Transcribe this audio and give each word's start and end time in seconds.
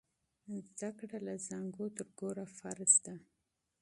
د 0.03 0.03
علم 0.03 0.65
زده 0.73 0.89
کړه 0.99 1.17
له 1.27 1.33
زانګو 1.47 1.85
تر 1.97 2.07
ګوره 2.19 2.45
فرض 2.57 2.91
دی. 3.05 3.15